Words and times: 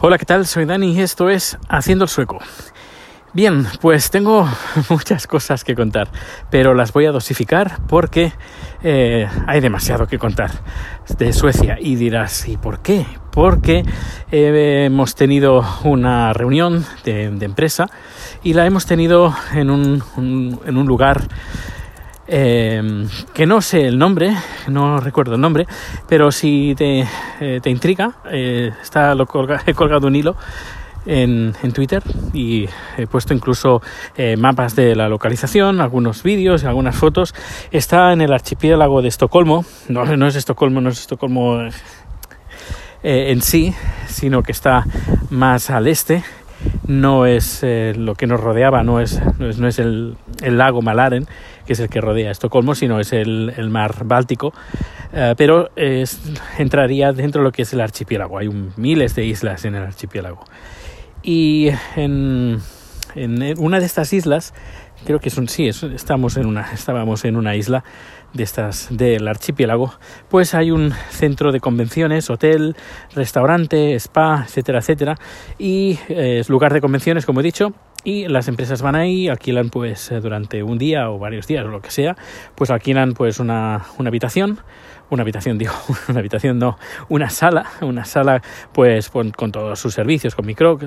Hola, 0.00 0.16
¿qué 0.16 0.26
tal? 0.26 0.46
Soy 0.46 0.64
Dani 0.64 0.92
y 0.92 1.00
esto 1.00 1.28
es 1.28 1.58
Haciendo 1.68 2.04
el 2.04 2.08
Sueco. 2.08 2.38
Bien, 3.32 3.66
pues 3.80 4.12
tengo 4.12 4.48
muchas 4.90 5.26
cosas 5.26 5.64
que 5.64 5.74
contar, 5.74 6.08
pero 6.50 6.72
las 6.72 6.92
voy 6.92 7.06
a 7.06 7.10
dosificar 7.10 7.80
porque 7.88 8.32
eh, 8.84 9.26
hay 9.48 9.60
demasiado 9.60 10.06
que 10.06 10.16
contar 10.16 10.52
de 11.18 11.32
Suecia. 11.32 11.78
Y 11.80 11.96
dirás, 11.96 12.46
¿y 12.46 12.56
por 12.56 12.78
qué? 12.78 13.06
Porque 13.32 13.82
eh, 14.30 14.84
hemos 14.86 15.16
tenido 15.16 15.64
una 15.82 16.32
reunión 16.32 16.86
de, 17.02 17.24
empresa 17.24 17.90
y 18.44 18.52
la 18.52 18.66
hemos 18.66 18.86
tenido 18.86 19.34
en 19.52 19.68
un, 19.68 20.00
en 20.64 20.76
un 20.76 20.86
lugar 20.86 21.26
eh, 22.30 23.06
que 23.32 23.46
no 23.46 23.62
sé 23.62 23.86
el 23.86 23.98
nombre, 23.98 24.36
no 24.68 25.00
recuerdo 25.00 25.36
el 25.36 25.40
nombre, 25.40 25.66
pero 26.08 26.30
si 26.30 26.74
te, 26.76 27.06
eh, 27.40 27.60
te 27.62 27.70
intriga, 27.70 28.16
eh, 28.30 28.70
está 28.82 29.14
lo 29.14 29.26
he 29.66 29.72
colgado 29.74 30.06
un 30.06 30.14
hilo 30.14 30.36
en, 31.06 31.54
en, 31.62 31.72
Twitter 31.72 32.02
y 32.34 32.68
he 32.98 33.06
puesto 33.06 33.32
incluso 33.32 33.80
mapas 34.36 34.76
de 34.76 34.94
la 34.94 35.08
localización, 35.08 35.80
algunos 35.80 36.22
vídeos, 36.22 36.64
algunas 36.64 36.96
fotos. 36.96 37.34
Está 37.70 38.12
en 38.12 38.20
el 38.20 38.32
archipiélago 38.32 39.00
de 39.00 39.08
Estocolmo, 39.08 39.64
no, 39.88 40.04
no 40.04 40.26
es 40.26 40.36
Estocolmo, 40.36 40.82
no 40.82 40.90
es 40.90 41.00
Estocolmo 41.00 41.60
en 43.02 43.42
sí, 43.42 43.74
sino 44.06 44.42
que 44.42 44.52
está 44.52 44.84
más 45.30 45.70
al 45.70 45.88
este 45.88 46.24
no 46.86 47.26
es 47.26 47.60
eh, 47.62 47.94
lo 47.96 48.14
que 48.14 48.26
nos 48.26 48.40
rodeaba, 48.40 48.82
no 48.82 49.00
es, 49.00 49.20
no 49.38 49.68
es, 49.68 49.78
el, 49.78 50.16
lago 50.42 50.82
Malaren, 50.82 51.26
que 51.68 51.74
es 51.74 51.80
el 51.80 51.90
que 51.90 52.00
rodea 52.00 52.30
Estocolmo, 52.30 52.74
sino 52.74 52.98
es 52.98 53.12
el, 53.12 53.68
mar 53.70 54.04
Báltico, 54.06 54.54
eh, 55.12 55.34
pero 55.36 55.68
entraría 56.56 57.12
dentro 57.12 57.42
de 57.42 57.44
lo 57.44 57.52
que 57.52 57.60
es 57.60 57.74
el 57.74 57.82
archipiélago. 57.82 58.38
Hay 58.38 58.48
miles 58.78 59.14
de 59.14 59.26
islas 59.26 59.66
en 59.66 59.74
el 59.74 59.82
archipiélago. 59.82 60.42
Y 61.22 61.68
en, 61.94 62.62
una 63.58 63.80
de 63.80 63.84
estas 63.84 64.14
islas, 64.14 64.54
creo 65.04 65.20
que 65.20 65.28
es 65.28 65.36
un, 65.36 65.46
sí, 65.46 65.68
estamos 65.68 66.38
en 66.38 66.46
una, 66.46 66.72
estábamos 66.72 67.26
en 67.26 67.36
una 67.36 67.54
isla, 67.54 67.84
de 68.32 68.42
estas 68.42 68.88
del 68.90 69.26
archipiélago, 69.26 69.92
pues 70.28 70.54
hay 70.54 70.70
un 70.70 70.92
centro 71.10 71.52
de 71.52 71.60
convenciones, 71.60 72.30
hotel, 72.30 72.76
restaurante, 73.14 73.94
spa, 73.94 74.44
etcétera, 74.46 74.78
etcétera, 74.78 75.14
y 75.58 75.98
eh, 76.08 76.38
es 76.40 76.48
lugar 76.48 76.72
de 76.72 76.80
convenciones, 76.80 77.26
como 77.26 77.40
he 77.40 77.42
dicho, 77.42 77.72
y 78.04 78.28
las 78.28 78.48
empresas 78.48 78.80
van 78.80 78.94
ahí, 78.94 79.28
alquilan 79.28 79.70
pues 79.70 80.10
eh, 80.10 80.20
durante 80.20 80.62
un 80.62 80.78
día 80.78 81.10
o 81.10 81.18
varios 81.18 81.46
días 81.46 81.64
o 81.64 81.68
lo 81.68 81.80
que 81.80 81.90
sea, 81.90 82.16
pues 82.54 82.70
alquilan 82.70 83.14
pues 83.14 83.40
una, 83.40 83.86
una 83.98 84.08
habitación, 84.08 84.60
una 85.10 85.22
habitación, 85.22 85.58
digo, 85.58 85.72
una 86.08 86.20
habitación 86.20 86.58
no, 86.58 86.78
una 87.08 87.30
sala, 87.30 87.66
una 87.80 88.04
sala 88.04 88.42
pues 88.72 89.10
con, 89.10 89.32
todos 89.32 89.78
sus 89.78 89.94
servicios, 89.94 90.34
con 90.34 90.46
micro, 90.46 90.78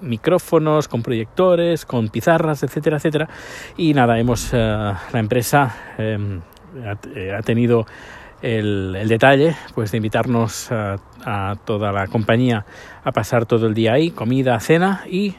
micrófonos, 0.00 0.88
con 0.88 1.02
proyectores, 1.02 1.84
con 1.84 2.08
pizarras, 2.08 2.62
etcétera, 2.62 2.96
etcétera. 2.96 3.28
Y 3.76 3.94
nada, 3.94 4.18
hemos, 4.18 4.50
eh, 4.52 4.58
la 4.58 5.18
empresa 5.18 5.76
em, 5.98 6.40
ha, 6.84 7.42
tenido 7.42 7.86
el, 8.42 9.06
detalle 9.08 9.56
pues 9.74 9.90
de 9.90 9.98
invitarnos 9.98 10.70
a, 10.70 11.54
toda 11.64 11.92
la 11.92 12.06
compañía 12.06 12.64
a 13.04 13.12
pasar 13.12 13.46
todo 13.46 13.66
el 13.66 13.74
día 13.74 13.94
ahí, 13.94 14.10
comida, 14.10 14.58
cena 14.60 15.02
y 15.10 15.34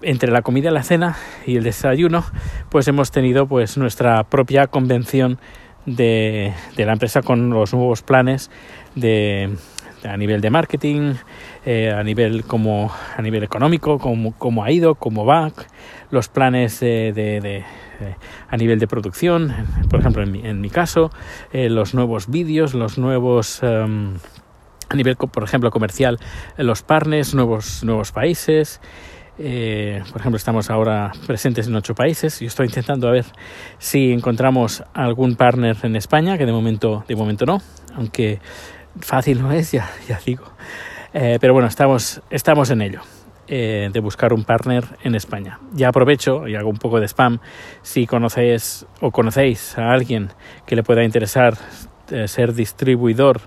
entre 0.00 0.32
la 0.32 0.42
comida, 0.42 0.70
la 0.70 0.82
cena 0.82 1.16
y 1.46 1.56
el 1.56 1.64
desayuno 1.64 2.24
pues 2.70 2.88
hemos 2.88 3.10
tenido 3.10 3.46
pues 3.46 3.76
nuestra 3.76 4.24
propia 4.24 4.66
convención 4.66 5.38
de, 5.86 6.52
la 6.76 6.92
empresa 6.92 7.22
con 7.22 7.50
los 7.50 7.72
nuevos 7.72 8.02
planes 8.02 8.50
de, 8.94 9.56
a 10.04 10.16
nivel 10.16 10.40
de 10.40 10.50
marketing, 10.50 11.14
eh, 11.64 11.90
a 11.90 12.02
nivel 12.02 12.44
como 12.44 12.90
a 13.16 13.22
nivel 13.22 13.42
económico, 13.42 13.98
cómo, 13.98 14.64
ha 14.64 14.70
ido, 14.70 14.94
cómo 14.96 15.24
va, 15.24 15.52
los 16.10 16.28
planes 16.28 16.80
de 16.80 17.64
a 18.48 18.56
nivel 18.56 18.78
de 18.78 18.86
producción, 18.86 19.52
por 19.88 20.00
ejemplo 20.00 20.22
en 20.22 20.60
mi, 20.60 20.70
caso, 20.70 21.10
eh, 21.52 21.68
los 21.68 21.94
nuevos 21.94 22.28
vídeos, 22.28 22.74
los 22.74 22.98
nuevos... 22.98 23.62
Em, 23.62 24.14
a 24.88 24.94
nivel, 24.94 25.16
por 25.16 25.42
ejemplo, 25.42 25.70
comercial, 25.70 26.18
eh, 26.58 26.64
los 26.64 26.82
partners, 26.82 27.34
nuevos, 27.34 27.82
nuevos 27.82 28.12
países, 28.12 28.78
eh, 29.38 30.02
por 30.12 30.20
ejemplo, 30.20 30.36
estamos 30.36 30.68
ahora 30.68 31.12
presentes 31.26 31.66
en 31.66 31.74
ocho 31.74 31.94
países. 31.94 32.42
y 32.42 32.46
estoy 32.46 32.66
intentando 32.66 33.08
a 33.08 33.12
ver 33.12 33.24
si 33.78 34.12
encontramos 34.12 34.84
algún 34.92 35.36
partner 35.36 35.78
en 35.82 35.96
España, 35.96 36.36
que 36.36 36.44
de 36.44 36.52
momento, 36.52 37.06
de 37.08 37.16
momento 37.16 37.46
no, 37.46 37.62
aunque 37.94 38.40
fácil 39.00 39.40
no 39.40 39.50
es, 39.50 39.72
ya, 39.72 39.90
ya 40.06 40.20
digo. 40.26 40.44
pero 41.12 41.54
bueno, 41.54 41.68
estamos, 41.68 42.20
estamos 42.28 42.68
en 42.68 42.82
ello. 42.82 43.00
Eh, 43.48 43.90
de 43.92 44.00
buscar 44.00 44.32
un 44.32 44.44
partner 44.44 44.84
en 45.02 45.16
España. 45.16 45.58
Ya 45.74 45.88
aprovecho 45.88 46.46
y 46.46 46.54
hago 46.54 46.70
un 46.70 46.76
poco 46.76 47.00
de 47.00 47.08
spam. 47.08 47.40
Si 47.82 48.06
conocéis 48.06 48.86
o 49.00 49.10
conocéis 49.10 49.76
a 49.78 49.90
alguien 49.90 50.28
que 50.64 50.76
le 50.76 50.84
pueda 50.84 51.02
interesar 51.02 51.58
eh, 52.12 52.28
ser 52.28 52.52
distribuidor 52.52 53.40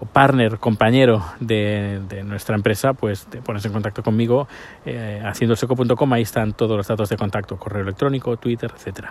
o 0.00 0.06
partner, 0.06 0.58
compañero 0.58 1.24
de, 1.40 2.00
nuestra 2.24 2.56
empresa, 2.56 2.92
pues 2.92 3.26
te 3.26 3.40
pones 3.40 3.64
en 3.64 3.72
contacto 3.72 4.02
conmigo 4.02 4.48
eh, 4.84 5.22
haciendoseco.com. 5.24 6.12
Ahí 6.12 6.22
están 6.22 6.52
todos 6.52 6.76
los 6.76 6.86
datos 6.86 7.08
de 7.08 7.16
contacto, 7.16 7.56
correo 7.56 7.82
electrónico, 7.82 8.36
Twitter, 8.36 8.70
etcétera. 8.74 9.10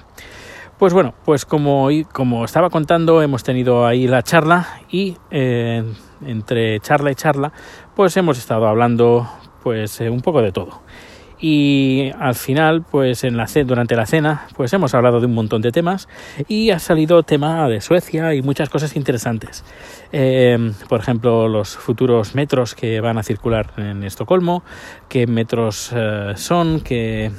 Pues 0.77 0.93
bueno, 0.93 1.15
pues 1.25 1.45
como, 1.45 1.89
como 2.13 2.45
estaba 2.45 2.69
contando, 2.69 3.21
hemos 3.23 3.43
tenido 3.43 3.87
ahí 3.87 4.07
la 4.07 4.21
charla 4.21 4.67
y 4.91 5.17
eh, 5.31 5.83
entre 6.25 6.79
charla 6.81 7.09
y 7.11 7.15
charla, 7.15 7.51
pues 7.95 8.15
hemos 8.17 8.37
estado 8.37 8.67
hablando 8.67 9.27
pues 9.67 9.99
eh, 9.99 10.09
un 10.09 10.21
poco 10.21 10.41
de 10.41 10.53
todo. 10.53 10.79
Y 11.41 12.09
al 12.17 12.35
final, 12.35 12.85
pues 12.89 13.25
en 13.25 13.35
la 13.35 13.47
durante 13.65 13.97
la 13.97 14.05
cena, 14.05 14.47
pues 14.55 14.71
hemos 14.71 14.93
hablado 14.93 15.19
de 15.19 15.25
un 15.25 15.33
montón 15.33 15.61
de 15.61 15.73
temas 15.73 16.07
y 16.47 16.69
ha 16.69 16.79
salido 16.79 17.21
tema 17.23 17.67
de 17.67 17.81
Suecia 17.81 18.33
y 18.33 18.41
muchas 18.41 18.69
cosas 18.69 18.95
interesantes. 18.95 19.65
Em, 20.13 20.73
por 20.87 21.01
ejemplo, 21.01 21.49
los 21.49 21.75
futuros 21.75 22.33
metros 22.33 22.75
que 22.75 23.01
van 23.01 23.17
a 23.17 23.23
circular 23.23 23.73
en 23.75 24.05
Estocolmo, 24.05 24.63
qué 25.09 25.27
metros 25.27 25.91
eh, 25.93 26.31
son, 26.37 26.79
qué 26.79 27.29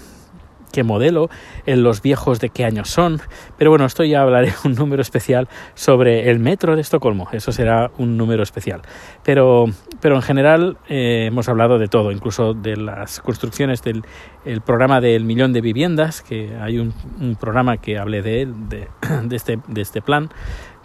qué 0.69 0.83
modelo, 0.83 1.31
en 1.67 1.83
los 1.83 2.03
viejos 2.03 2.41
de 2.41 2.51
qué 2.51 2.65
años 2.65 2.91
son. 2.91 3.21
Pero 3.57 3.71
bueno, 3.71 3.85
esto 3.85 4.05
ya 4.05 4.23
hablaré 4.23 4.53
un 4.65 4.75
número 4.75 5.03
especial 5.03 5.49
sobre 5.75 6.31
el 6.31 6.39
metro 6.39 6.75
de 6.75 6.83
Estocolmo. 6.83 7.29
Eso 7.33 7.53
será 7.53 7.91
un 7.99 8.17
número 8.17 8.43
especial. 8.43 8.83
Pero, 9.25 9.67
pero 10.01 10.17
en 10.17 10.23
general 10.23 10.79
eh, 10.89 11.27
hemos 11.29 11.49
hablado 11.49 11.79
de 11.79 11.89
todo, 11.89 12.13
incluso 12.13 12.55
de 12.55 12.77
las 12.77 13.21
construcciones 13.21 13.83
del 13.83 14.05
el 14.45 14.63
programa 14.63 15.01
del 15.01 15.25
millón 15.25 15.53
de 15.53 15.61
viviendas, 15.61 16.23
que 16.23 16.57
hay 16.61 16.79
un, 16.79 16.95
programa 17.39 17.77
que 17.77 17.99
hablé 17.99 18.23
de 18.23 18.43
él, 18.43 18.55
de, 18.69 18.89
de, 19.25 19.37
este, 19.37 19.59
de 19.67 19.81
este 19.83 20.01
plan 20.01 20.31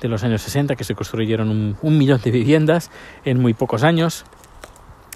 de 0.02 0.10
los 0.10 0.24
años 0.24 0.42
60, 0.42 0.76
que 0.76 0.84
se 0.84 0.96
construyeron 0.96 1.50
un, 1.50 1.78
un 1.82 1.98
millón 1.98 2.20
de 2.22 2.32
viviendas 2.32 2.92
en 3.24 3.40
muy 3.40 3.54
pocos 3.54 3.84
años, 3.84 4.26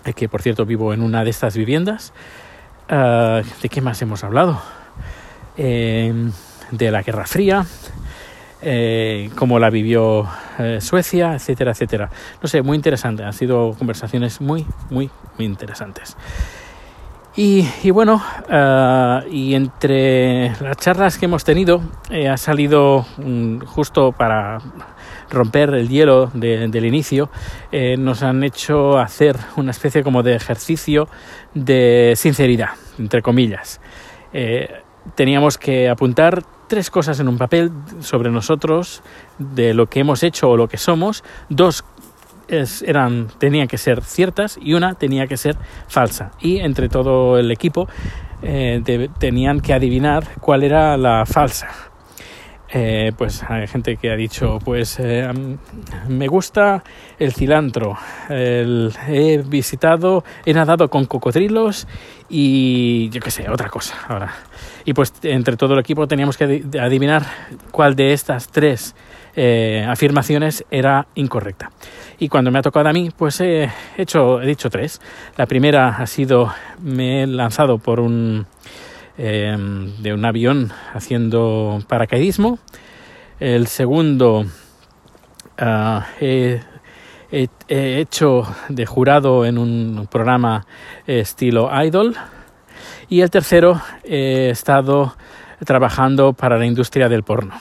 eh, 0.06 0.14
que 0.14 0.30
por 0.30 0.42
cierto 0.42 0.66
vivo 0.66 0.94
en 0.94 1.02
una 1.02 1.24
de 1.24 1.30
estas 1.30 1.58
viviendas. 1.58 2.14
Ah, 2.90 3.42
¿De 3.62 3.68
qué 3.68 3.82
más 3.82 4.02
hemos 4.02 4.24
hablado? 4.24 4.62
Eh, 5.58 6.14
de 6.72 6.92
la 6.92 7.02
Guerra 7.02 7.26
Fría, 7.26 7.66
eh, 8.62 9.30
cómo 9.36 9.60
la 9.60 9.70
vivió 9.70 10.26
eh, 10.58 10.80
Suecia, 10.80 11.34
etcétera, 11.34 11.72
etcétera. 11.72 12.10
No 12.42 12.48
sé, 12.48 12.62
muy 12.62 12.76
interesante. 12.76 13.24
Han 13.24 13.34
sido 13.34 13.74
conversaciones 13.78 14.40
muy, 14.40 14.66
muy, 14.90 15.10
muy 15.38 15.46
interesantes. 15.46 16.16
Y, 17.36 17.92
bueno, 17.92 18.24
ah, 18.50 19.22
y 19.30 19.54
entre 19.54 20.54
las 20.60 20.78
charlas 20.78 21.18
que 21.18 21.26
hemos 21.26 21.44
tenido, 21.44 21.82
ha 22.28 22.38
salido 22.38 23.06
justo 23.66 24.12
para 24.12 24.58
romper 25.30 25.74
el 25.74 25.90
hielo 25.90 26.32
del 26.34 26.86
inicio, 26.86 27.30
eh, 27.72 27.98
nos 27.98 28.24
han 28.24 28.44
hecho 28.44 28.98
hacer 28.98 29.36
una 29.56 29.72
especie 29.72 30.04
como 30.04 30.24
de 30.24 30.36
ejercicio 30.36 31.08
de 31.54 32.14
sinceridad, 32.16 32.72
entre 32.98 33.22
comillas. 33.22 33.82
Eh, 34.34 34.70
teníamos 35.16 35.58
que 35.58 35.90
apuntar 35.90 36.44
tres 36.68 36.90
cosas 36.90 37.20
en 37.20 37.28
un 37.28 37.38
papel 37.38 37.72
sobre 38.00 38.30
nosotros, 38.30 39.02
de 39.38 39.74
lo 39.74 39.88
que 39.88 40.02
hemos 40.02 40.24
hecho 40.24 40.50
o 40.50 40.58
lo 40.58 40.68
que 40.68 40.78
somos, 40.78 41.24
dos 41.50 41.84
eran, 42.50 43.28
tenían 43.38 43.68
que 43.68 43.78
ser 43.78 44.04
ciertas 44.04 44.58
y 44.62 44.74
una 44.74 44.96
tenía 44.96 45.28
que 45.28 45.38
ser 45.38 45.58
falsa. 45.88 46.32
Y 46.40 46.58
entre 46.60 46.90
todo 46.90 47.38
el 47.38 47.52
equipo 47.52 47.88
eh, 48.42 49.10
tenían 49.20 49.60
que 49.60 49.74
adivinar 49.74 50.28
cuál 50.40 50.64
era 50.64 50.98
la 50.98 51.26
falsa. 51.26 51.68
Eh, 52.74 53.14
pues 53.18 53.44
hay 53.44 53.66
gente 53.68 53.96
que 53.96 54.12
ha 54.12 54.16
dicho, 54.16 54.60
pues 54.64 55.00
eh, 55.00 55.28
me 56.10 56.28
gusta 56.28 56.84
el 57.18 57.34
cilantro, 57.34 57.98
he 58.30 59.42
visitado, 59.46 60.26
he 60.46 60.54
nadado 60.54 60.90
con 60.90 61.06
cocodrilos 61.06 61.88
y 62.30 63.10
yo 63.10 63.22
qué 63.22 63.32
sé, 63.32 63.50
otra 63.50 63.70
cosa 63.70 63.96
ahora. 64.10 64.34
Y 64.84 64.94
pues 64.94 65.14
entre 65.24 65.56
todo 65.56 65.76
el 65.76 65.80
equipo 65.80 66.08
teníamos 66.08 66.38
que 66.38 66.66
adivinar 66.80 67.24
cuál 67.72 67.96
de 67.96 68.12
estas 68.12 68.50
tres 68.50 68.96
afirmaciones 69.88 70.66
era 70.70 71.08
incorrecta. 71.16 71.72
Y 72.20 72.30
cuando 72.30 72.52
me 72.52 72.60
ha 72.60 72.64
tocado 72.64 72.90
a 72.90 72.94
mí, 72.94 73.12
pues 73.16 73.40
he 73.42 73.70
hecho, 73.98 74.42
he 74.42 74.48
dicho 74.48 74.70
tres. 74.70 75.00
La 75.38 75.46
primera 75.46 75.90
ha 75.90 76.08
sido, 76.08 76.52
me 76.82 77.24
he 77.24 77.28
lanzado 77.28 77.78
por 77.78 78.00
un 78.00 78.48
de 79.18 80.14
un 80.14 80.26
avión 80.26 80.72
haciendo 80.94 81.80
paracaidismo. 81.88 82.60
El 83.40 83.68
segundo 83.68 84.46
ah, 85.58 86.06
he, 86.22 86.62
hecho 87.68 88.44
de 88.70 88.86
jurado 88.86 89.46
en 89.46 89.58
un 89.58 90.08
programa 90.10 90.66
estilo 91.08 91.70
Idol. 91.84 92.16
Y 93.10 93.22
el 93.22 93.32
tercero 93.32 93.82
he 94.04 94.50
estado 94.50 95.16
trabajando 95.66 96.34
para 96.34 96.58
la 96.58 96.66
industria 96.66 97.10
del 97.10 97.24
porno. 97.24 97.56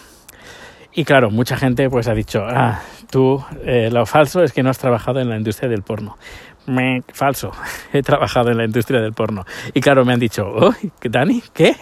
Y 0.93 1.05
claro, 1.05 1.31
mucha 1.31 1.57
gente 1.57 1.89
pues 1.91 2.09
ha 2.09 2.15
dicho, 2.15 2.43
ah, 2.47 2.81
tú 3.11 3.43
eh, 3.65 3.91
lo 3.91 4.07
falso 4.07 4.43
es 4.43 4.53
que 4.53 4.63
no 4.63 4.71
has 4.71 4.79
trabajado 4.79 5.21
en 5.21 5.29
la 5.29 5.37
industria 5.37 5.69
del 5.69 5.83
porno 5.83 6.17
me, 6.67 7.03
falso, 7.13 7.53
he 7.93 8.03
trabajado 8.03 8.51
en 8.51 8.59
la 8.59 8.65
industria 8.65 9.01
del 9.01 9.13
porno. 9.13 9.45
Y 9.75 9.81
claro, 9.81 10.05
me 10.05 10.13
han 10.13 10.21
dicho, 10.21 10.47
oh, 10.47 10.75
Dani, 11.03 11.43
¿qué? 11.53 11.77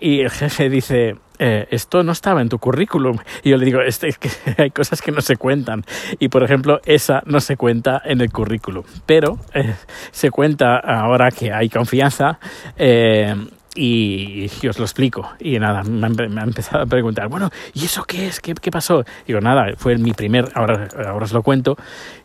Y 0.00 0.20
el 0.20 0.30
jefe 0.30 0.68
dice, 0.68 1.16
eh, 1.38 1.66
esto 1.70 2.02
no 2.02 2.12
estaba 2.12 2.40
en 2.40 2.48
tu 2.48 2.58
currículum. 2.58 3.18
Y 3.42 3.50
yo 3.50 3.56
le 3.56 3.64
digo, 3.64 3.80
este, 3.80 4.08
es 4.08 4.18
que 4.18 4.30
hay 4.58 4.70
cosas 4.70 5.02
que 5.02 5.10
no 5.10 5.20
se 5.20 5.36
cuentan. 5.36 5.84
Y 6.18 6.28
por 6.28 6.44
ejemplo, 6.44 6.80
esa 6.84 7.22
no 7.26 7.40
se 7.40 7.56
cuenta 7.56 8.00
en 8.04 8.20
el 8.20 8.30
currículum. 8.30 8.84
Pero 9.06 9.38
eh, 9.54 9.74
se 10.10 10.30
cuenta 10.30 10.78
ahora 10.78 11.30
que 11.30 11.52
hay 11.52 11.68
confianza. 11.68 12.38
Eh, 12.76 13.34
y, 13.74 14.46
os 14.68 14.78
lo 14.78 14.84
explico. 14.84 15.30
Y 15.40 15.58
nada, 15.58 15.82
me 15.82 16.06
ha, 16.06 16.44
empezado 16.44 16.82
a 16.82 16.86
preguntar, 16.86 17.28
bueno, 17.28 17.50
¿y 17.74 17.84
eso 17.84 18.04
qué 18.04 18.26
es? 18.26 18.40
¿Qué, 18.40 18.54
qué 18.54 18.70
pasó? 18.70 19.04
Digo, 19.26 19.40
nada, 19.40 19.74
fue 19.76 19.96
mi 19.96 20.12
primer, 20.12 20.46
ahora, 20.54 20.88
ahora 21.06 21.24
os 21.24 21.32
lo 21.32 21.42
cuento, 21.42 21.76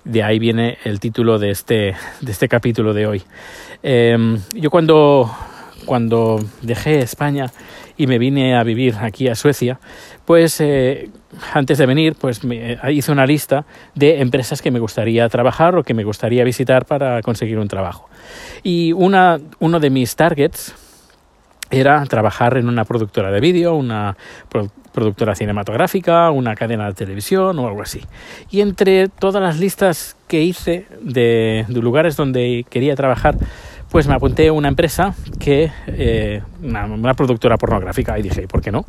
de 0.04 0.24
ahí 0.24 0.40
viene 0.40 0.78
el 0.84 1.00
título 1.00 1.40
de 1.40 1.52
este, 1.52 1.96
de 2.22 2.32
este 2.32 2.48
capítulo 2.48 2.94
de 2.94 3.08
hoy. 3.08 3.24
Em, 3.84 4.40
yo 4.54 4.70
cuando, 4.70 5.32
cuando 5.86 6.40
dejé 6.62 7.00
España 7.00 7.52
y 7.98 8.08
me 8.08 8.20
vine 8.20 8.56
a 8.56 8.64
vivir 8.64 8.96
aquí 9.00 9.28
a 9.28 9.36
Suecia, 9.36 9.80
pues 10.26 10.60
eh, 10.62 11.10
antes 11.54 11.78
de 11.78 11.86
venir, 11.86 12.16
pues 12.20 12.44
me, 12.44 12.78
hice 12.90 13.12
una 13.12 13.26
lista 13.26 13.66
de 13.96 14.22
empresas 14.22 14.62
que 14.62 14.72
me 14.72 14.80
gustaría 14.80 15.28
trabajar 15.30 15.76
o 15.76 15.84
que 15.84 15.94
me 15.94 16.04
gustaría 16.04 16.44
visitar 16.44 16.86
para 16.86 17.22
conseguir 17.22 17.58
un 17.58 17.68
trabajo. 17.68 18.10
Y 18.64 18.92
una, 18.92 19.40
uno 19.60 19.80
de 19.80 19.90
mis 19.90 20.16
targets, 20.16 20.76
era 21.70 22.04
trabajar 22.06 22.58
en 22.58 22.68
una 22.68 22.86
productora 22.86 23.32
de 23.32 23.40
vídeo, 23.40 23.76
una 23.76 24.16
productora 24.98 25.36
cinematográfica, 25.36 26.32
una 26.32 26.56
cadena 26.56 26.88
de 26.88 26.94
televisión 26.94 27.60
o 27.60 27.68
algo 27.68 27.84
así. 27.84 28.02
Y 28.50 28.62
entre 28.62 29.10
todas 29.10 29.42
las 29.42 29.60
listas 29.60 30.18
que 30.28 30.42
hice 30.42 30.88
de, 31.02 31.66
lugares 31.70 32.16
donde 32.16 32.66
quería 32.70 32.96
trabajar, 32.96 33.36
pues 33.92 34.08
me 34.08 34.16
apunté 34.16 34.48
a 34.48 34.54
una 34.54 34.68
empresa 34.70 35.14
que, 35.40 35.72
eh, 35.86 36.42
una, 36.64 37.14
productora 37.14 37.58
pornográfica, 37.58 38.18
y 38.18 38.24
dije, 38.24 38.48
¿por 38.48 38.62
qué 38.62 38.72
no? 38.72 38.86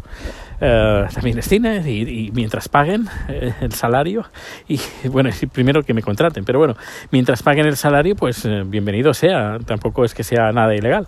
Eh, 0.60 1.06
también 1.12 1.38
es 1.38 1.46
cine 1.46 1.88
y, 1.88 2.30
mientras 2.32 2.70
paguen 2.70 3.06
eh, 3.28 3.52
el 3.60 3.72
salario, 3.72 4.24
y 4.66 4.80
bueno, 5.10 5.28
primero 5.52 5.82
que 5.82 5.92
me 5.92 6.02
contraten, 6.02 6.44
pero 6.44 6.58
bueno, 6.58 6.74
mientras 7.10 7.42
paguen 7.42 7.66
el 7.66 7.76
salario, 7.76 8.16
pues 8.16 8.48
bienvenido 8.64 9.12
sea, 9.12 9.58
tampoco 9.64 10.06
es 10.06 10.14
que 10.14 10.24
sea 10.24 10.52
nada 10.52 10.74
ilegal. 10.74 11.06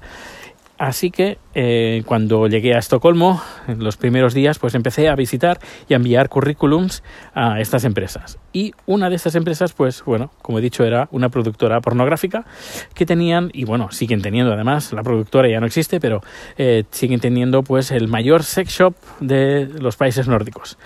Así 0.81 1.11
que 1.11 1.37
eh, 1.55 2.03
cuando 2.07 2.47
llegué 2.47 2.75
a 2.75 2.79
Estocolmo, 2.79 3.43
en 3.69 3.85
los 3.85 3.99
primeros 3.99 4.33
días, 4.33 4.59
pues 4.59 4.75
empecé 4.75 5.11
a 5.11 5.15
visitar 5.15 5.61
y 5.91 5.93
a 5.93 5.97
enviar 5.97 6.31
currículums 6.31 7.03
a 7.35 7.61
estas 7.61 7.85
empresas. 7.85 8.39
Y 8.55 8.73
una 8.87 9.11
de 9.11 9.17
estas 9.17 9.35
empresas, 9.35 9.75
pues 9.75 10.03
bueno, 10.07 10.31
como 10.41 10.59
he 10.59 10.63
dicho, 10.63 10.83
era 10.83 11.07
una 11.13 11.29
productora 11.29 11.83
pornográfica 11.83 12.47
que 12.95 13.05
tenían, 13.05 13.51
y 13.53 13.67
bueno, 13.67 13.93
siguen 13.93 14.23
teniendo 14.23 14.55
además, 14.55 14.91
la 14.95 15.03
productora 15.03 15.51
ya 15.51 15.61
no 15.61 15.67
existe, 15.67 16.01
pero 16.01 16.23
eh, 16.57 16.85
siguen 16.91 17.21
teniendo 17.21 17.63
pues 17.63 17.91
el 17.91 18.09
mayor 18.09 18.43
sex 18.43 18.71
shop 18.73 18.95
de 19.21 19.67
los 19.67 19.99
países 19.99 20.29
nórdicos, 20.29 20.79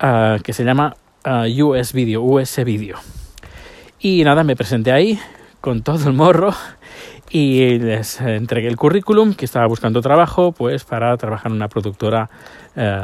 ah, 0.00 0.38
que 0.42 0.54
se 0.54 0.64
llama 0.64 0.96
ah, 1.24 1.44
US 1.62 1.92
Video, 1.92 2.22
US 2.22 2.64
Video. 2.64 2.96
Y 4.00 4.24
nada, 4.24 4.44
me 4.44 4.56
presenté 4.56 4.92
ahí 4.92 5.20
con 5.60 5.82
todo 5.82 6.08
el 6.08 6.14
morro 6.14 6.54
y 7.30 7.78
les 7.78 8.20
entregué 8.20 8.68
el 8.68 8.76
currículum 8.76 9.34
que 9.34 9.44
estaba 9.44 9.66
buscando 9.66 10.00
trabajo 10.00 10.52
pues 10.52 10.84
para 10.84 11.16
trabajar 11.16 11.50
en 11.50 11.56
una 11.56 11.68
productora 11.68 12.30
eh, 12.76 13.00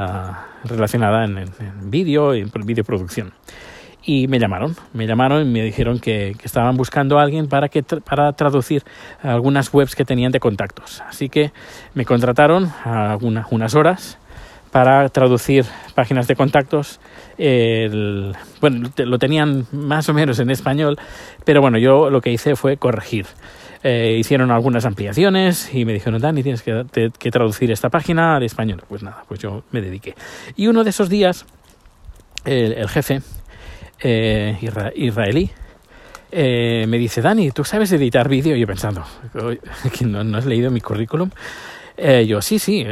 relacionada 0.64 1.24
en, 1.24 1.50
vídeo 1.84 2.34
y 2.34 2.40
en 2.40 2.50
videoproducción 2.64 3.32
y 4.04 4.28
me 4.28 4.38
llamaron 4.38 4.76
me 4.92 5.06
llamaron 5.06 5.42
y 5.42 5.50
me 5.50 5.62
dijeron 5.62 5.98
que, 5.98 6.36
estaban 6.42 6.76
buscando 6.76 7.18
a 7.18 7.22
alguien 7.22 7.48
para 7.48 7.68
que 7.68 7.82
para 7.82 8.32
traducir 8.32 8.84
algunas 9.22 9.72
webs 9.74 9.96
que 9.96 10.04
tenían 10.04 10.32
de 10.32 10.40
contactos 10.40 11.02
así 11.08 11.28
que 11.28 11.52
me 11.94 12.04
contrataron 12.04 12.70
a 12.84 13.18
unas 13.20 13.74
horas 13.74 14.18
para 14.72 15.06
traducir 15.10 15.66
páginas 15.94 16.26
de 16.26 16.34
contactos. 16.34 16.98
bueno, 17.36 18.90
lo 18.96 19.18
tenían 19.18 19.66
más 19.70 20.08
o 20.08 20.14
menos 20.14 20.38
en 20.38 20.50
español, 20.50 20.98
pero 21.44 21.60
bueno, 21.60 21.76
yo 21.78 22.08
lo 22.08 22.22
que 22.22 22.32
hice 22.32 22.56
fue 22.56 22.78
corregir. 22.78 23.26
Eh, 23.84 24.16
hicieron 24.18 24.52
algunas 24.52 24.84
ampliaciones 24.84 25.74
y 25.74 25.84
me 25.84 25.92
dijeron, 25.92 26.20
Dani, 26.20 26.42
tienes 26.42 26.62
que, 26.62 27.30
traducir 27.30 27.70
esta 27.72 27.88
página 27.90 28.36
al 28.36 28.44
español. 28.44 28.82
Pues 28.88 29.02
nada, 29.02 29.24
pues 29.26 29.40
yo 29.40 29.64
me 29.72 29.80
dediqué. 29.80 30.14
Y 30.56 30.68
uno 30.68 30.84
de 30.84 30.90
esos 30.90 31.08
días, 31.08 31.46
el, 32.44 32.88
jefe 32.88 33.22
eh, 34.00 34.56
israelí 34.94 35.50
eh, 36.30 36.84
me 36.88 36.96
dice, 36.96 37.22
Dani, 37.22 37.50
¿tú 37.50 37.64
sabes 37.64 37.90
editar 37.92 38.28
vídeo? 38.28 38.54
Yo 38.54 38.66
pensando, 38.68 39.04
¿no, 40.06 40.24
¿no 40.24 40.38
has 40.38 40.46
leído 40.46 40.70
mi 40.70 40.80
currículum? 40.80 41.30
yo 42.26 42.42
sí, 42.42 42.58
sí, 42.58 42.84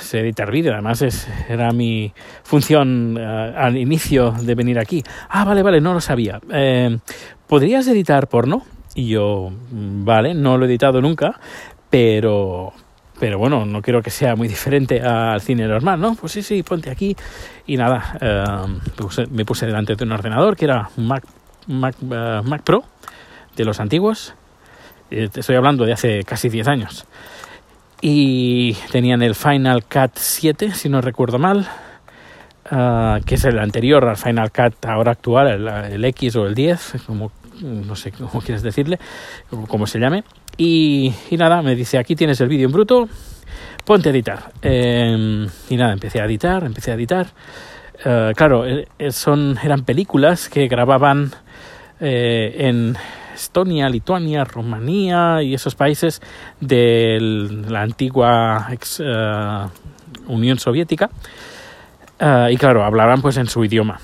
sé 0.00 0.20
editar 0.20 0.50
vídeo, 0.50 0.72
además 0.72 1.00
es, 1.02 1.28
era 1.48 1.70
mi 1.70 2.12
función 2.42 3.16
al 3.16 3.76
inicio 3.76 4.32
de 4.32 4.54
venir 4.56 4.78
aquí. 4.80 5.04
Ah, 5.28 5.44
vale, 5.44 5.62
vale, 5.62 5.80
no 5.80 5.92
lo 5.94 6.00
sabía. 6.00 6.40
¿Podrías 7.46 7.86
editar 7.86 8.26
porno? 8.26 8.64
Y 8.96 9.08
yo, 9.08 9.50
vale, 9.52 10.32
no 10.32 10.56
lo 10.56 10.64
he 10.64 10.68
editado 10.68 11.02
nunca, 11.02 11.38
pero, 11.90 12.72
pero 13.20 13.38
bueno, 13.38 13.66
no 13.66 13.82
quiero 13.82 14.00
que 14.00 14.08
sea 14.08 14.34
muy 14.36 14.48
diferente 14.48 15.02
al 15.02 15.42
cine 15.42 15.68
normal, 15.68 16.00
¿no? 16.00 16.14
Pues 16.14 16.32
sí, 16.32 16.42
sí, 16.42 16.62
ponte 16.62 16.88
aquí. 16.88 17.14
Y 17.66 17.76
nada, 17.76 18.16
eh, 18.18 19.26
me 19.30 19.44
puse 19.44 19.66
delante 19.66 19.96
de 19.96 20.02
un 20.02 20.12
ordenador 20.12 20.56
que 20.56 20.64
era 20.64 20.88
Mac, 20.96 21.24
Mac, 21.66 21.94
eh, 22.10 22.40
Mac 22.42 22.62
Pro 22.62 22.84
de 23.54 23.66
los 23.66 23.80
antiguos. 23.80 24.32
Eh, 25.10 25.28
estoy 25.34 25.56
hablando 25.56 25.84
de 25.84 25.92
hace 25.92 26.22
casi 26.24 26.48
10 26.48 26.66
años. 26.66 27.04
Y 28.00 28.78
tenían 28.92 29.20
el 29.20 29.34
Final 29.34 29.84
Cut 29.84 30.12
7, 30.14 30.72
si 30.72 30.88
no 30.88 31.02
recuerdo 31.02 31.38
mal, 31.38 31.68
que 32.64 33.34
es 33.34 33.44
el 33.44 33.58
anterior 33.58 34.08
al 34.08 34.16
Final 34.16 34.50
Cut 34.50 34.86
ahora 34.86 35.12
actual, 35.12 35.48
el, 35.48 35.68
el, 35.68 36.04
X 36.06 36.34
o 36.36 36.46
el 36.46 36.54
10, 36.54 36.94
como 37.06 37.30
no 37.62 37.96
sé 37.96 38.12
cómo 38.12 38.40
quieres 38.40 38.62
decirle, 38.62 38.98
como 39.68 39.86
se 39.86 39.98
llame. 39.98 40.24
Y, 40.56 41.12
nada, 41.32 41.62
me 41.62 41.74
dice, 41.74 41.98
aquí 41.98 42.14
tienes 42.14 42.40
el 42.40 42.48
vídeo 42.48 42.66
en 42.66 42.72
bruto, 42.72 43.08
ponte 43.84 44.08
a 44.08 44.12
editar. 44.12 44.52
Em, 44.62 45.46
y 45.68 45.76
nada, 45.76 45.92
empecé 45.92 46.20
a 46.20 46.24
editar, 46.24 46.64
empecé 46.64 46.92
a 46.92 46.94
editar. 46.94 47.26
Eh, 48.04 48.32
claro, 48.34 48.66
eh, 48.66 48.86
son, 49.10 49.58
eran 49.62 49.84
películas 49.84 50.48
que 50.48 50.66
grababan 50.68 51.32
eh, 52.00 52.54
en 52.58 52.96
Estonia, 53.34 53.88
Lituania, 53.88 54.44
Rumanía 54.44 55.42
y 55.42 55.54
esos 55.54 55.74
países 55.74 56.20
de 56.60 57.18
la 57.68 57.82
antigua 57.82 58.68
Unión 60.26 60.58
Soviética. 60.58 61.10
y 62.50 62.56
claro, 62.56 62.82
hablaban 62.82 63.20
pues 63.20 63.36
en 63.36 63.46
su 63.46 63.62
idioma 63.62 64.00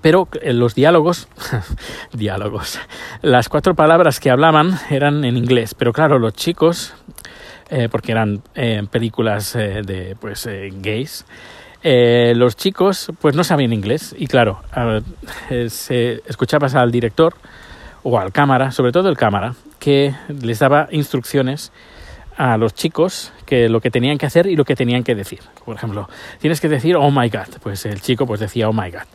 pero 0.00 0.28
los 0.44 0.74
diálogos, 0.74 1.28
diálogos, 2.12 2.78
las 3.22 3.48
cuatro 3.48 3.74
palabras 3.74 4.20
que 4.20 4.30
hablaban 4.30 4.78
eran 4.90 5.24
en 5.24 5.36
inglés, 5.36 5.74
pero 5.74 5.92
claro, 5.92 6.18
los 6.18 6.34
chicos, 6.34 6.94
eh, 7.70 7.88
porque 7.90 8.12
eran 8.12 8.42
eh, 8.54 8.82
películas 8.90 9.56
eh, 9.56 9.82
de 9.84 10.16
pues 10.20 10.48
gays, 10.80 11.26
los 11.82 12.56
chicos 12.56 13.12
pues 13.20 13.34
no 13.34 13.44
sabían 13.44 13.72
inglés 13.72 14.14
y 14.16 14.26
claro, 14.26 14.62
se 15.68 16.22
escuchabas 16.26 16.74
al 16.74 16.90
director 16.90 17.34
o 18.02 18.18
al 18.18 18.32
cámara, 18.32 18.70
sobre 18.70 18.90
todo 18.90 19.10
el 19.10 19.18
cámara, 19.18 19.54
que 19.78 20.14
les 20.28 20.60
daba 20.60 20.88
instrucciones 20.92 21.72
a 22.36 22.56
los 22.56 22.74
chicos 22.74 23.32
que 23.46 23.68
lo 23.68 23.80
que 23.80 23.90
tenían 23.90 24.18
que 24.18 24.26
hacer 24.26 24.46
y 24.46 24.56
lo 24.56 24.64
que 24.64 24.74
tenían 24.74 25.04
que 25.04 25.14
decir. 25.14 25.40
Por 25.64 25.76
ejemplo, 25.76 26.08
tienes 26.40 26.60
que 26.60 26.68
decir 26.68 26.96
oh 26.96 27.10
my 27.10 27.28
god, 27.28 27.58
pues 27.62 27.84
el 27.86 28.00
chico 28.00 28.26
pues 28.26 28.40
decía 28.40 28.68
oh 28.68 28.72
my 28.72 28.90
god. 28.90 29.06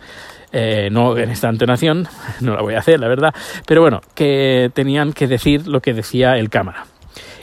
Eh, 0.51 0.89
no 0.91 1.15
en 1.17 1.29
esta 1.29 1.47
entonación, 1.47 2.07
no 2.41 2.55
la 2.55 2.61
voy 2.61 2.73
a 2.73 2.79
hacer, 2.79 2.99
la 2.99 3.07
verdad, 3.07 3.33
pero 3.67 3.81
bueno, 3.81 4.01
que 4.15 4.71
tenían 4.73 5.13
que 5.13 5.27
decir 5.27 5.67
lo 5.67 5.79
que 5.81 5.93
decía 5.93 6.37
el 6.37 6.49
cámara. 6.49 6.85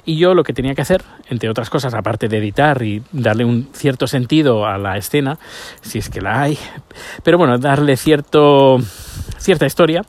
Y 0.05 0.19
yo 0.19 0.35
lo 0.35 0.45
que 0.45 0.53
tenía 0.53 0.75
que 0.75 0.83
hacer, 0.83 1.03
entre 1.29 1.51
otras 1.51 1.69
cosas, 1.69 1.93
aparte 1.93 2.29
de 2.29 2.39
editar 2.39 2.81
y 2.83 3.03
darle 3.11 3.45
un 3.45 3.69
cierto 3.73 4.07
sentido 4.07 4.65
a 4.65 4.79
la 4.79 4.97
escena, 4.97 5.37
si 5.81 5.99
es 5.99 6.09
que 6.09 6.21
la 6.21 6.43
hay, 6.43 6.59
pero 7.25 7.39
bueno, 7.39 7.59
darle 7.59 7.97
cierto, 7.97 8.79
cierta 9.39 9.67
historia 9.67 10.03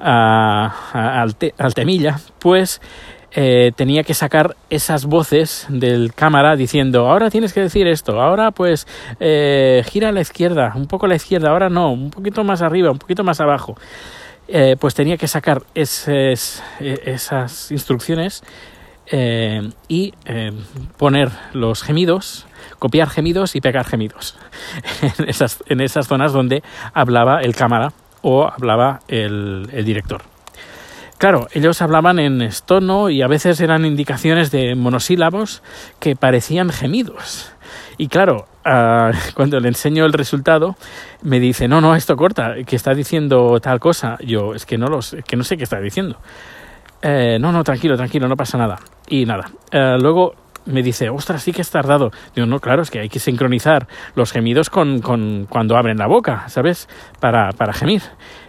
al, 0.00 1.34
temilla, 1.74 2.20
pues 2.38 2.80
eh, 3.36 3.72
tenía 3.74 4.04
que 4.04 4.14
sacar 4.14 4.54
esas 4.70 5.06
voces 5.06 5.66
del 5.68 6.14
cámara 6.14 6.54
diciendo, 6.54 7.08
ahora 7.08 7.30
tienes 7.30 7.52
que 7.52 7.60
decir 7.60 7.88
esto, 7.88 8.22
ahora 8.22 8.52
pues 8.52 8.86
eh, 9.18 9.82
gira 9.88 10.10
a 10.10 10.12
la 10.12 10.20
izquierda, 10.20 10.72
un 10.76 10.86
poco 10.86 11.06
a 11.06 11.08
la 11.08 11.16
izquierda, 11.16 11.50
ahora 11.50 11.68
no, 11.68 11.92
un 11.92 12.10
poquito 12.10 12.44
más 12.44 12.62
arriba, 12.62 12.92
un 12.92 12.98
poquito 12.98 13.24
más 13.24 13.40
abajo. 13.40 13.76
Eh, 14.46 14.76
pues 14.78 14.94
tenía 14.94 15.16
que 15.16 15.26
sacar 15.26 15.62
esas 15.74 16.62
instrucciones 17.70 18.44
y 19.88 20.12
poner 20.96 21.30
los 21.54 21.82
gemidos, 21.82 22.46
copiar 22.78 23.08
gemidos 23.08 23.56
y 23.56 23.60
pegar 23.60 23.84
gemidos 23.84 24.36
en 25.18 25.28
esas, 25.28 25.64
en 25.66 25.80
esas 25.80 26.06
zonas 26.06 26.32
donde 26.32 26.62
hablaba 26.92 27.40
el 27.40 27.56
cámara 27.56 27.92
o 28.22 28.46
hablaba 28.46 29.00
el 29.08 29.66
director. 29.84 30.33
Claro, 31.18 31.48
ellos 31.52 31.80
hablaban 31.80 32.18
en 32.18 32.42
estono 32.42 33.08
y 33.08 33.22
a 33.22 33.28
veces 33.28 33.60
eran 33.60 33.84
indicaciones 33.84 34.50
de 34.50 34.74
monosílabos 34.74 35.62
que 36.00 36.16
parecían 36.16 36.70
gemidos. 36.70 37.52
Y 37.96 38.08
claro, 38.08 38.46
ah, 38.64 39.12
cuando 39.34 39.60
le 39.60 39.68
enseño 39.68 40.04
el 40.04 40.12
resultado, 40.12 40.76
me 41.22 41.40
dice, 41.40 41.68
no, 41.68 41.80
no, 41.80 41.94
esto 41.94 42.16
corta, 42.16 42.56
que 42.66 42.76
está 42.76 42.94
diciendo 42.94 43.58
tal 43.60 43.80
cosa. 43.80 44.18
Yo, 44.24 44.54
es 44.54 44.66
que 44.66 44.78
no, 44.78 44.88
los, 44.88 45.16
que 45.26 45.36
no 45.36 45.44
sé 45.44 45.56
qué 45.56 45.64
está 45.64 45.80
diciendo. 45.80 46.18
Eh, 47.02 47.38
no, 47.40 47.52
no, 47.52 47.62
tranquilo, 47.64 47.96
tranquilo, 47.96 48.28
no 48.28 48.36
pasa 48.36 48.58
nada. 48.58 48.80
Y 49.08 49.26
nada. 49.26 49.50
Eh, 49.70 49.96
luego 50.00 50.34
me 50.66 50.82
dice, 50.82 51.10
ostras, 51.10 51.42
sí 51.42 51.52
que 51.52 51.62
es 51.62 51.70
tardado. 51.70 52.10
Digo, 52.34 52.46
no, 52.46 52.60
claro, 52.60 52.82
es 52.82 52.90
que 52.90 53.00
hay 53.00 53.08
que 53.08 53.18
sincronizar 53.18 53.86
los 54.14 54.32
gemidos 54.32 54.70
con, 54.70 55.00
con 55.00 55.46
cuando 55.48 55.76
abren 55.76 55.98
la 55.98 56.06
boca, 56.06 56.48
¿sabes? 56.48 56.88
Para, 57.20 57.52
para 57.52 57.72
gemir. 57.72 58.02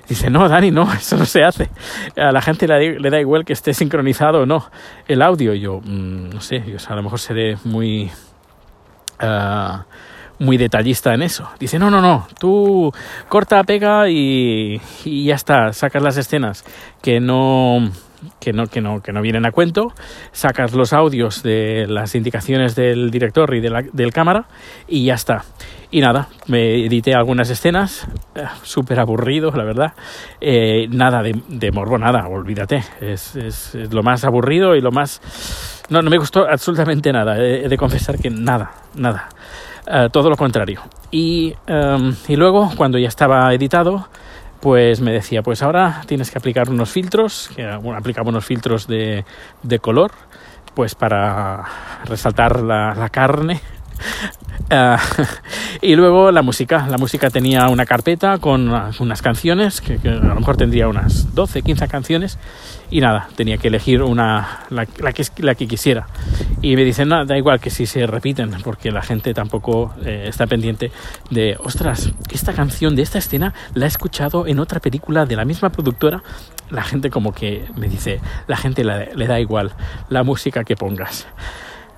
Dice, 0.07 0.29
no, 0.29 0.47
Dani, 0.47 0.71
no, 0.71 0.91
eso 0.97 1.17
no 1.17 1.25
se 1.25 1.43
hace. 1.43 1.69
A 2.15 2.31
la 2.31 2.41
gente 2.41 2.67
le, 2.67 3.09
da 3.09 3.19
igual 3.19 3.45
que 3.45 3.53
esté 3.53 3.73
sincronizado 3.73 4.41
o 4.41 4.45
no 4.45 4.69
el 5.07 5.21
audio. 5.21 5.53
Yo, 5.53 5.81
mm, 5.83 6.29
no 6.29 6.41
sé, 6.41 6.63
yo, 6.65 6.77
a 6.87 6.95
lo 6.95 7.03
mejor 7.03 7.19
seré 7.19 7.57
muy... 7.63 8.11
Ah, 9.19 9.85
muy 10.37 10.57
detallista 10.57 11.13
en 11.13 11.21
eso. 11.21 11.49
Dice, 11.59 11.79
no, 11.79 11.89
no, 11.89 12.01
no, 12.01 12.27
tú 12.37 12.91
corta, 13.29 13.63
pega 13.63 14.09
y, 14.09 14.81
y 15.05 15.25
ya 15.25 15.35
está, 15.35 15.71
sacas 15.71 16.03
las 16.03 16.17
escenas 16.17 16.65
que 17.01 17.21
no, 17.21 17.89
que 18.39 18.53
no, 18.53 18.67
que 18.67 18.81
no, 18.81 19.01
que 19.01 19.11
no 19.11 19.21
vienen 19.21 19.45
a 19.45 19.51
cuento, 19.51 19.93
sacas 20.31 20.73
los 20.73 20.93
audios 20.93 21.43
de 21.43 21.85
las 21.87 22.15
indicaciones 22.15 22.75
del 22.75 23.11
director 23.11 23.53
y 23.55 23.61
de 23.61 23.69
la, 23.69 23.81
del 23.81 24.11
cámara 24.11 24.45
y 24.87 25.05
ya 25.05 25.15
está. 25.15 25.43
Y 25.91 26.01
nada, 26.01 26.27
me 26.47 26.85
edité 26.85 27.13
algunas 27.13 27.49
escenas, 27.49 28.07
eh, 28.35 28.43
súper 28.63 28.99
aburrido, 28.99 29.51
la 29.51 29.63
verdad. 29.63 29.93
Eh, 30.41 30.87
nada 30.89 31.21
de, 31.23 31.71
morbo, 31.71 31.97
nada, 31.97 32.27
olvídate. 32.27 32.83
Es, 32.99 33.35
es, 33.35 33.75
lo 33.93 34.03
más 34.03 34.25
aburrido 34.25 34.75
y 34.75 34.81
lo 34.81 34.91
más... 34.91 35.21
No, 35.89 36.01
no 36.01 36.09
me 36.09 36.17
gustó 36.17 36.47
absolutamente 36.49 37.13
nada. 37.13 37.37
He 37.37 37.69
de 37.69 37.77
confesar 37.77 38.17
que 38.17 38.29
nada, 38.29 38.71
nada. 38.95 39.29
Eh, 39.87 40.09
todo 40.11 40.29
lo 40.29 40.35
contrario. 40.35 40.81
Y, 41.11 41.53
em, 41.67 42.13
y 42.27 42.35
luego, 42.35 42.71
cuando 42.75 42.97
ya 42.97 43.07
estaba 43.07 43.53
editado, 43.53 44.07
pues 44.61 45.01
me 45.01 45.11
decía, 45.11 45.41
pues 45.41 45.61
ahora 45.61 46.01
tienes 46.07 46.31
que 46.31 46.37
aplicar 46.37 46.69
unos 46.69 46.89
filtros, 46.89 47.49
que 47.55 47.63
aplicaba 47.65 48.29
unos 48.29 48.45
filtros 48.45 48.87
de, 48.87 49.25
de 49.63 49.79
color, 49.79 50.11
pues 50.73 50.95
para 50.95 51.63
resaltar 52.05 52.61
la, 52.61 52.93
la 52.95 53.09
carne 53.09 53.61
Ah, 54.69 54.99
y 55.81 55.95
luego 55.95 56.31
la 56.31 56.41
música. 56.41 56.87
La 56.87 56.97
música 56.97 57.29
tenía 57.29 57.69
una 57.69 57.85
carpeta 57.85 58.39
con 58.39 58.67
unas 58.99 59.21
canciones, 59.21 59.79
que, 59.79 59.99
a 60.09 60.13
lo 60.15 60.35
mejor 60.35 60.57
tendría 60.57 60.87
unas 60.87 61.35
12, 61.35 61.61
15 61.61 61.87
canciones. 61.87 62.39
Y 62.89 62.99
nada, 62.99 63.29
tenía 63.35 63.57
que 63.57 63.67
elegir 63.67 64.01
una, 64.01 64.61
la, 64.69 64.85
que, 64.85 65.23
la 65.37 65.55
que 65.55 65.67
quisiera. 65.67 66.07
Y 66.61 66.75
me 66.75 66.83
dicen, 66.83 67.09
no, 67.09 67.25
da 67.25 67.37
igual 67.37 67.59
que 67.59 67.69
si 67.69 67.85
se 67.85 68.07
repiten, 68.07 68.51
porque 68.63 68.91
la 68.91 69.01
gente 69.01 69.33
tampoco 69.33 69.93
eh, 70.03 70.25
está 70.27 70.47
pendiente 70.47 70.91
de, 71.29 71.57
ostras, 71.63 72.11
esta 72.31 72.53
canción 72.53 72.95
de 72.95 73.01
esta 73.03 73.19
escena 73.19 73.53
la 73.73 73.85
he 73.85 73.87
escuchado 73.87 74.47
en 74.47 74.59
otra 74.59 74.79
película 74.79 75.25
de 75.25 75.35
la 75.35 75.45
misma 75.45 75.69
productora. 75.69 76.23
La 76.71 76.83
gente 76.83 77.11
como 77.11 77.33
que 77.33 77.65
me 77.75 77.87
dice, 77.87 78.19
la 78.47 78.57
gente 78.57 78.83
le 78.83 79.27
da 79.27 79.39
igual 79.39 79.73
la 80.09 80.23
música 80.23 80.63
que 80.63 80.75
pongas. 80.75 81.27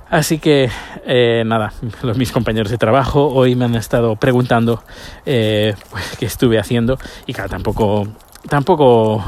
Así 0.09 0.39
que 0.39 0.69
eh, 1.05 1.43
nada, 1.45 1.73
los 2.01 2.17
mis 2.17 2.31
compañeros 2.31 2.71
de 2.71 2.77
trabajo 2.77 3.27
hoy 3.27 3.55
me 3.55 3.65
han 3.65 3.75
estado 3.75 4.15
preguntando 4.15 4.83
eh, 5.25 5.75
pues, 5.91 6.17
qué 6.17 6.25
estuve 6.25 6.59
haciendo 6.59 6.97
y 7.25 7.33
claro, 7.33 7.49
tampoco, 7.49 8.07
tampoco 8.49 9.23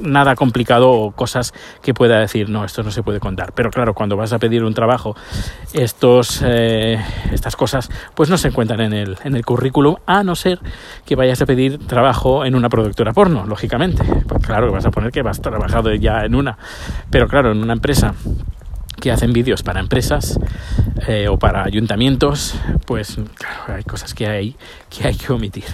nada 0.00 0.34
complicado 0.34 0.90
o 0.90 1.12
cosas 1.12 1.52
que 1.82 1.94
pueda 1.94 2.18
decir, 2.18 2.48
no, 2.48 2.64
esto 2.64 2.82
no 2.82 2.90
se 2.90 3.02
puede 3.02 3.20
contar. 3.20 3.52
Pero 3.52 3.70
claro, 3.70 3.94
cuando 3.94 4.16
vas 4.16 4.32
a 4.32 4.38
pedir 4.38 4.64
un 4.64 4.74
trabajo, 4.74 5.16
estos, 5.72 6.42
eh, 6.44 7.02
estas 7.32 7.56
cosas 7.56 7.90
pues 8.14 8.30
no 8.30 8.38
se 8.38 8.48
encuentran 8.48 8.80
en 8.80 8.92
el, 8.92 9.18
en 9.24 9.36
el 9.36 9.44
currículum, 9.44 9.96
a 10.06 10.22
no 10.22 10.34
ser 10.34 10.58
que 11.04 11.16
vayas 11.16 11.40
a 11.42 11.46
pedir 11.46 11.86
trabajo 11.86 12.44
en 12.44 12.54
una 12.54 12.68
productora 12.68 13.12
porno, 13.12 13.46
lógicamente. 13.46 14.04
Pues 14.26 14.44
claro, 14.44 14.72
vas 14.72 14.84
a 14.86 14.90
poner 14.90 15.10
que 15.10 15.20
has 15.20 15.40
trabajado 15.40 15.94
ya 15.94 16.24
en 16.24 16.34
una. 16.34 16.58
Pero 17.10 17.28
claro, 17.28 17.52
en 17.52 17.62
una 17.62 17.74
empresa 17.74 18.14
que 19.04 19.12
hacen 19.12 19.34
vídeos 19.34 19.62
para 19.62 19.80
empresas 19.80 20.40
eh, 21.06 21.28
o 21.28 21.38
para 21.38 21.62
ayuntamientos, 21.62 22.54
pues 22.86 23.18
claro, 23.34 23.74
hay 23.76 23.84
cosas 23.84 24.14
que 24.14 24.26
hay 24.26 24.56
que 24.88 25.06
hay 25.06 25.14
que 25.14 25.30
omitir. 25.30 25.66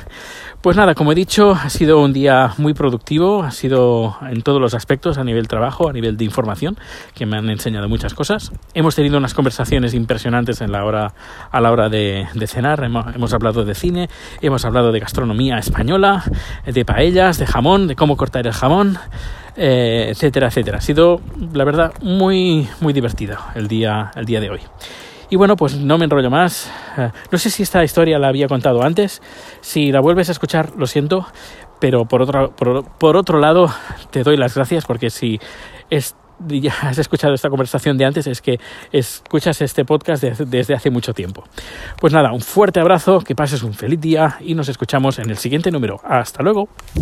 Pues 0.60 0.76
nada, 0.76 0.96
como 0.96 1.12
he 1.12 1.14
dicho, 1.14 1.52
ha 1.52 1.70
sido 1.70 2.02
un 2.02 2.12
día 2.12 2.54
muy 2.58 2.74
productivo, 2.74 3.44
ha 3.44 3.52
sido 3.52 4.16
en 4.28 4.42
todos 4.42 4.60
los 4.60 4.74
aspectos, 4.74 5.16
a 5.16 5.22
nivel 5.22 5.46
trabajo, 5.46 5.88
a 5.88 5.92
nivel 5.92 6.16
de 6.16 6.24
información, 6.24 6.76
que 7.14 7.24
me 7.24 7.38
han 7.38 7.48
enseñado 7.50 7.88
muchas 7.88 8.14
cosas. 8.14 8.50
Hemos 8.74 8.96
tenido 8.96 9.16
unas 9.16 9.32
conversaciones 9.32 9.94
impresionantes 9.94 10.60
en 10.60 10.72
la 10.72 10.84
hora, 10.84 11.14
a 11.52 11.60
la 11.60 11.70
hora 11.70 11.88
de, 11.88 12.26
cenar, 12.48 12.82
hemos, 12.82 13.14
hemos, 13.14 13.32
hablado 13.32 13.64
de 13.64 13.76
cine, 13.76 14.10
hemos 14.42 14.64
hablado 14.64 14.90
de 14.90 14.98
gastronomía 14.98 15.56
española, 15.56 16.24
de 16.66 16.84
paellas, 16.84 17.38
de 17.38 17.46
jamón, 17.46 17.86
de 17.86 17.94
cómo 17.94 18.16
cortar 18.16 18.48
el 18.48 18.52
jamón, 18.52 18.98
eh, 19.56 20.08
etcétera, 20.10 20.48
etcétera. 20.48 20.78
Ha 20.78 20.80
sido, 20.80 21.20
la 21.52 21.64
verdad, 21.64 21.92
muy, 22.02 22.68
muy 22.80 22.92
divertido 22.92 23.36
el 23.54 23.68
día, 23.68 24.10
el 24.16 24.24
día 24.24 24.40
de 24.40 24.50
hoy. 24.50 24.60
Y 25.30 25.36
bueno, 25.36 25.54
pues 25.56 25.76
no 25.76 25.96
me 25.96 26.04
enrollo 26.04 26.28
más. 26.28 26.70
Eh, 26.98 27.10
no 27.30 27.38
sé 27.38 27.50
si 27.50 27.62
esta 27.62 27.84
historia 27.84 28.18
la 28.18 28.28
había 28.28 28.48
contado 28.48 28.82
antes. 28.82 29.22
Si 29.60 29.92
la 29.92 30.00
vuelves 30.00 30.28
a 30.28 30.32
escuchar, 30.32 30.72
lo 30.76 30.86
siento. 30.86 31.26
Pero 31.78 32.04
por 32.04 32.22
otro, 32.22 32.52
por, 32.98 33.16
otro 33.16 33.38
lado, 33.38 33.72
te 34.10 34.22
doy 34.22 34.36
las 34.36 34.54
gracias 34.54 34.84
porque 34.84 35.08
si 35.08 35.40
ya 36.48 36.74
has 36.82 36.98
escuchado 36.98 37.32
esta 37.32 37.48
conversación 37.48 37.96
de 37.96 38.04
antes, 38.04 38.26
es 38.26 38.42
que 38.42 38.58
escuchas 38.92 39.62
este 39.62 39.84
podcast 39.84 40.22
desde 40.22 40.74
hace 40.74 40.90
mucho 40.90 41.14
tiempo. 41.14 41.44
Pues 41.98 42.12
nada, 42.12 42.32
un 42.32 42.40
fuerte 42.40 42.80
abrazo, 42.80 43.20
que 43.20 43.34
pases 43.34 43.62
un 43.62 43.72
feliz 43.72 44.00
día 44.00 44.36
y 44.40 44.54
nos 44.54 44.68
escuchamos 44.68 45.18
en 45.18 45.30
el 45.30 45.38
siguiente 45.38 45.70
número. 45.70 46.00
Hasta 46.04 46.42
luego. 46.42 46.68